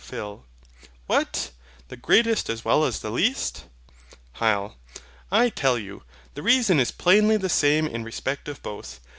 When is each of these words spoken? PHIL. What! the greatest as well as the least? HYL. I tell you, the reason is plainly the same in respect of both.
PHIL. 0.03 0.47
What! 1.05 1.51
the 1.89 1.95
greatest 1.95 2.49
as 2.49 2.65
well 2.65 2.85
as 2.85 3.01
the 3.01 3.11
least? 3.11 3.65
HYL. 4.37 4.73
I 5.31 5.49
tell 5.49 5.77
you, 5.77 6.01
the 6.33 6.41
reason 6.41 6.79
is 6.79 6.89
plainly 6.89 7.37
the 7.37 7.49
same 7.49 7.85
in 7.85 8.03
respect 8.03 8.47
of 8.47 8.63
both. 8.63 8.99